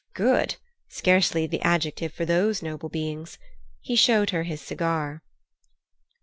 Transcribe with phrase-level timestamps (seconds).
[0.15, 0.55] Good?
[0.89, 3.37] Scarcely the adjective for those noble beings!
[3.81, 5.21] He showed her his cigar.